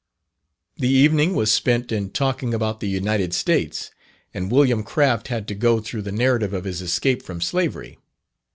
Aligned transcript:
The 0.77 0.89
evening 0.89 1.35
was 1.35 1.51
spent 1.51 1.91
in 1.91 2.09
talking 2.09 2.55
about 2.55 2.79
the 2.79 2.89
United 2.89 3.35
States; 3.35 3.91
and 4.33 4.51
William 4.51 4.81
Craft 4.81 5.27
had 5.27 5.47
to 5.49 5.53
go 5.53 5.79
through 5.79 6.01
the 6.01 6.11
narrative 6.11 6.53
of 6.53 6.63
his 6.63 6.81
escape 6.81 7.21
from 7.21 7.39
slavery. 7.39 7.99